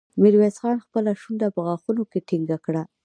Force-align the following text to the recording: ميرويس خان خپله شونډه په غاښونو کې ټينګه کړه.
ميرويس 0.21 0.55
خان 0.61 0.77
خپله 0.85 1.11
شونډه 1.21 1.47
په 1.55 1.59
غاښونو 1.65 2.03
کې 2.11 2.19
ټينګه 2.27 2.57
کړه. 2.65 2.83